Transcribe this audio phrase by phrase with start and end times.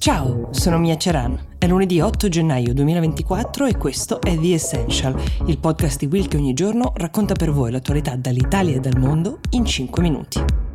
[0.00, 1.38] Ciao, sono Mia Ceran.
[1.58, 5.14] È lunedì 8 gennaio 2024 e questo è The Essential,
[5.44, 9.40] il podcast di Will che ogni giorno racconta per voi l'attualità dall'Italia e dal mondo
[9.50, 10.69] in 5 minuti.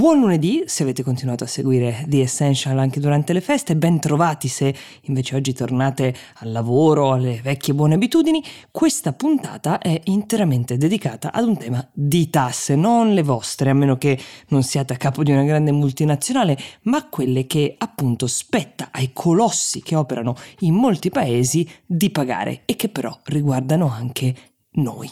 [0.00, 4.48] Buon lunedì se avete continuato a seguire The Essential anche durante le feste, ben trovati
[4.48, 8.42] se invece oggi tornate al lavoro, alle vecchie buone abitudini.
[8.70, 13.98] Questa puntata è interamente dedicata ad un tema di tasse, non le vostre, a meno
[13.98, 19.10] che non siate a capo di una grande multinazionale, ma quelle che appunto spetta ai
[19.12, 24.34] colossi che operano in molti paesi di pagare e che però riguardano anche
[24.72, 25.10] noi.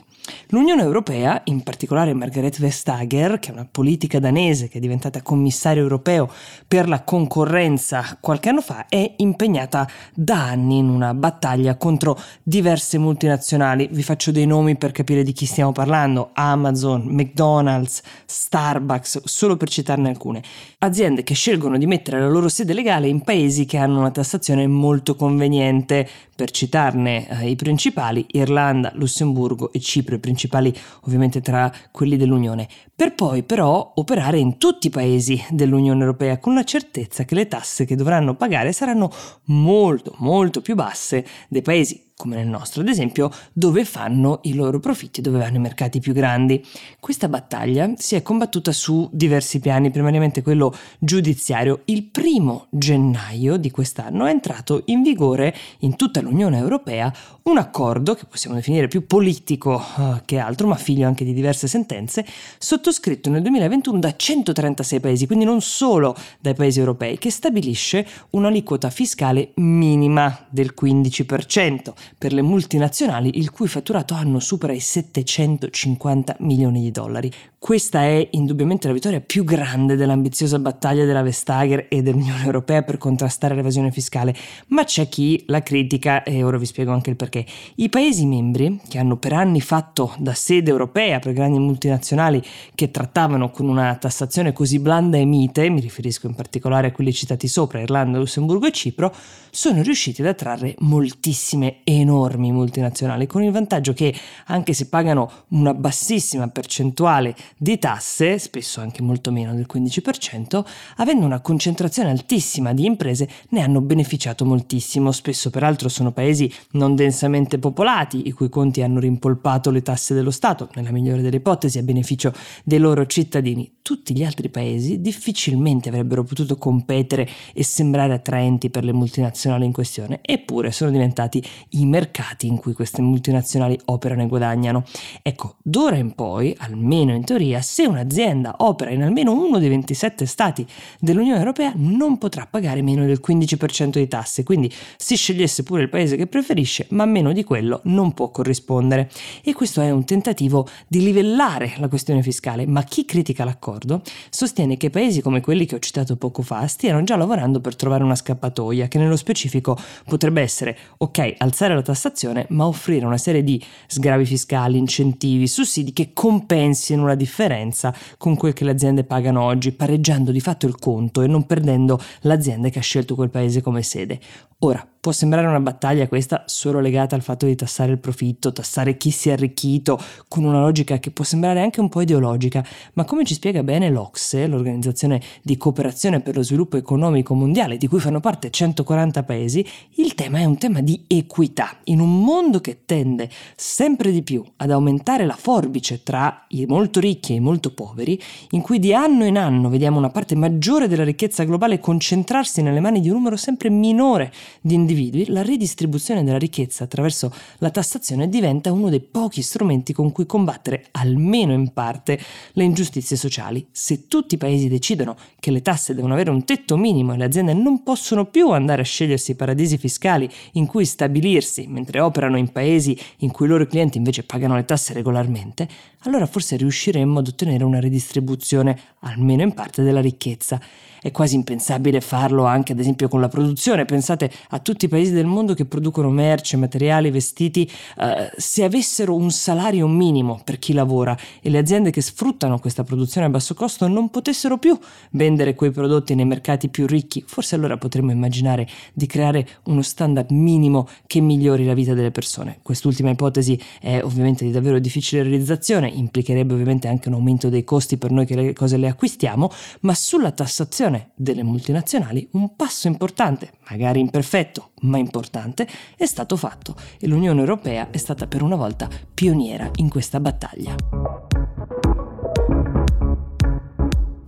[0.50, 5.82] L'Unione Europea, in particolare Margrethe Vestager, che è una politica danese che è diventata commissario
[5.82, 6.30] europeo
[6.66, 12.98] per la concorrenza qualche anno fa, è impegnata da anni in una battaglia contro diverse
[12.98, 13.88] multinazionali.
[13.90, 19.70] Vi faccio dei nomi per capire di chi stiamo parlando: Amazon, McDonald's, Starbucks, solo per
[19.70, 20.42] citarne alcune.
[20.78, 24.66] Aziende che scelgono di mettere la loro sede legale in paesi che hanno una tassazione
[24.66, 26.08] molto conveniente.
[26.38, 33.14] Per citarne eh, i principali, Irlanda, Lussemburgo e Cipro principali ovviamente tra quelli dell'Unione, per
[33.14, 37.84] poi però operare in tutti i paesi dell'Unione Europea con la certezza che le tasse
[37.84, 39.10] che dovranno pagare saranno
[39.44, 44.80] molto molto più basse dei paesi come nel nostro ad esempio, dove fanno i loro
[44.80, 46.64] profitti, dove vanno i mercati più grandi.
[46.98, 51.82] Questa battaglia si è combattuta su diversi piani, primariamente quello giudiziario.
[51.84, 58.14] Il primo gennaio di quest'anno è entrato in vigore in tutta l'Unione Europea un accordo
[58.14, 62.26] che possiamo definire più politico uh, che altro, ma figlio anche di diverse sentenze,
[62.58, 68.90] sottoscritto nel 2021 da 136 paesi, quindi non solo dai paesi europei, che stabilisce un'aliquota
[68.90, 76.80] fiscale minima del 15% per le multinazionali il cui fatturato anno supera i 750 milioni
[76.80, 77.30] di dollari.
[77.60, 82.98] Questa è indubbiamente la vittoria più grande dell'ambiziosa battaglia della Vestager e dell'Unione Europea per
[82.98, 84.32] contrastare l'evasione fiscale,
[84.68, 87.44] ma c'è chi la critica e ora vi spiego anche il perché.
[87.74, 92.40] I Paesi membri, che hanno per anni fatto da sede europea per grandi multinazionali
[92.76, 97.12] che trattavano con una tassazione così blanda e mite, mi riferisco in particolare a quelli
[97.12, 99.12] citati sopra, Irlanda, Lussemburgo e Cipro,
[99.50, 104.14] sono riusciti ad attrarre moltissime enormi multinazionali, con il vantaggio che
[104.46, 110.64] anche se pagano una bassissima percentuale di tasse, spesso anche molto meno del 15%,
[110.96, 116.94] avendo una concentrazione altissima di imprese ne hanno beneficiato moltissimo, spesso peraltro sono paesi non
[116.94, 121.78] densamente popolati, i cui conti hanno rimpolpato le tasse dello Stato, nella migliore delle ipotesi
[121.78, 122.32] a beneficio
[122.64, 123.76] dei loro cittadini.
[123.82, 129.72] Tutti gli altri paesi difficilmente avrebbero potuto competere e sembrare attraenti per le multinazionali in
[129.72, 134.84] questione, eppure sono diventati i mercati in cui queste multinazionali operano e guadagnano.
[135.22, 140.26] Ecco, d'ora in poi, almeno in teoria, se un'azienda opera in almeno uno dei 27
[140.26, 140.66] stati
[141.00, 145.88] dell'Unione Europea, non potrà pagare meno del 15% di tasse, quindi si scegliesse pure il
[145.88, 149.10] paese che preferisce, ma meno di quello non può corrispondere.
[149.42, 154.76] E questo è un tentativo di livellare la questione fiscale, ma chi critica l'accordo sostiene
[154.76, 158.14] che paesi come quelli che ho citato poco fa stiano già lavorando per trovare una
[158.14, 163.62] scappatoia, che nello specifico potrebbe essere, ok, alzare la tassazione, ma offrire una serie di
[163.86, 169.72] sgravi fiscali, incentivi, sussidi che compensino differenza differenza con quel che le aziende pagano oggi,
[169.72, 173.82] pareggiando di fatto il conto e non perdendo l'azienda che ha scelto quel paese come
[173.82, 174.18] sede.
[174.60, 178.98] Ora, può sembrare una battaglia questa solo legata al fatto di tassare il profitto, tassare
[178.98, 179.98] chi si è arricchito,
[180.28, 183.88] con una logica che può sembrare anche un po' ideologica, ma come ci spiega bene
[183.88, 189.66] l'Ocse, l'Organizzazione di cooperazione per lo sviluppo economico mondiale, di cui fanno parte 140 paesi,
[189.94, 191.78] il tema è un tema di equità.
[191.84, 197.00] In un mondo che tende sempre di più ad aumentare la forbice tra i molto
[197.00, 198.20] ricchi e i molto poveri,
[198.50, 202.80] in cui di anno in anno vediamo una parte maggiore della ricchezza globale concentrarsi nelle
[202.80, 204.30] mani di un numero sempre minore
[204.60, 204.96] di individui,
[205.28, 210.86] la ridistribuzione della ricchezza attraverso la tassazione diventa uno dei pochi strumenti con cui combattere,
[210.92, 212.18] almeno in parte,
[212.52, 213.66] le ingiustizie sociali.
[213.70, 217.24] Se tutti i paesi decidono che le tasse devono avere un tetto minimo e le
[217.24, 222.36] aziende non possono più andare a scegliersi i paradisi fiscali in cui stabilirsi mentre operano
[222.36, 225.68] in paesi in cui i loro clienti invece pagano le tasse regolarmente,
[226.02, 230.60] allora forse riusciremmo ad ottenere una ridistribuzione, almeno in parte, della ricchezza.
[231.00, 235.12] È quasi impensabile farlo anche ad esempio con la produzione, pensate a tutti i paesi
[235.12, 240.72] del mondo che producono merce, materiali, vestiti, eh, se avessero un salario minimo per chi
[240.72, 244.76] lavora e le aziende che sfruttano questa produzione a basso costo non potessero più
[245.12, 250.30] vendere quei prodotti nei mercati più ricchi, forse allora potremmo immaginare di creare uno standard
[250.30, 252.58] minimo che migliori la vita delle persone.
[252.62, 257.98] Quest'ultima ipotesi è ovviamente di davvero difficile realizzazione, implicherebbe ovviamente anche un aumento dei costi
[257.98, 259.50] per noi che le cose le acquistiamo,
[259.80, 265.66] ma sulla tassazione delle multinazionali un passo importante, magari imperfetto, ma importante,
[265.96, 270.74] è stato fatto e l'Unione Europea è stata per una volta pioniera in questa battaglia.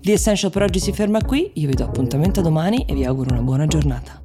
[0.02, 3.32] The Essential per oggi si ferma qui, io vi do appuntamento domani e vi auguro
[3.32, 4.19] una buona giornata.